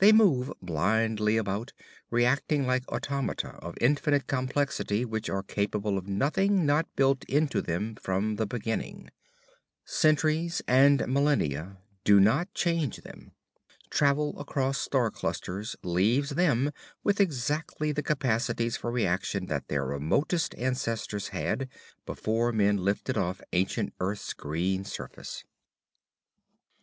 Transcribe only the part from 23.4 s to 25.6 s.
ancient Earth's green surface.